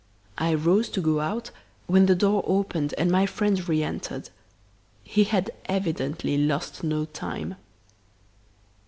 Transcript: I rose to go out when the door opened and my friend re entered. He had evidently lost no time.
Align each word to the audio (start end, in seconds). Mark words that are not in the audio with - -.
I 0.39 0.55
rose 0.55 0.89
to 0.97 0.99
go 0.99 1.19
out 1.19 1.51
when 1.85 2.07
the 2.07 2.15
door 2.15 2.43
opened 2.47 2.95
and 2.97 3.11
my 3.11 3.27
friend 3.27 3.69
re 3.69 3.83
entered. 3.83 4.31
He 5.03 5.25
had 5.25 5.51
evidently 5.67 6.39
lost 6.39 6.83
no 6.83 7.05
time. 7.05 7.53